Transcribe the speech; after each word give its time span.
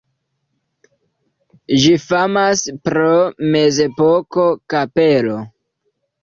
Ĝi 1.83 1.91
famas 2.03 2.63
pro 2.87 3.11
mezepoka 3.57 4.49
kapelo. 4.75 5.37